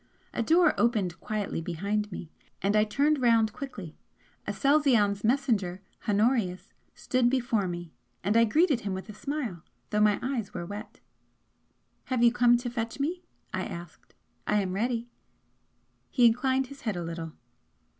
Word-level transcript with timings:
A 0.33 0.41
door 0.41 0.73
opened 0.79 1.19
quietly 1.19 1.61
behind 1.61 2.11
me, 2.11 2.31
and 2.59 2.75
I 2.75 2.83
turned 2.85 3.21
round 3.21 3.53
quickly. 3.53 3.95
Aselzion's 4.47 5.23
messenger, 5.23 5.83
Honorius, 6.09 6.73
stood 6.95 7.29
before 7.29 7.67
me 7.67 7.93
and 8.23 8.35
I 8.35 8.45
greeted 8.45 8.79
him 8.79 8.95
with 8.95 9.09
a 9.09 9.13
smile, 9.13 9.61
though 9.91 10.01
my 10.01 10.17
eyes 10.23 10.55
were 10.55 10.65
wet. 10.65 11.01
"Have 12.05 12.23
you 12.23 12.31
come 12.31 12.57
to 12.57 12.69
fetch 12.71 12.99
me?" 12.99 13.21
I 13.53 13.63
asked 13.63 14.15
"I 14.47 14.59
am 14.63 14.73
ready." 14.73 15.07
He 16.09 16.25
inclined 16.25 16.65
his 16.65 16.81
head 16.81 16.95
a 16.95 17.03
little. 17.03 17.33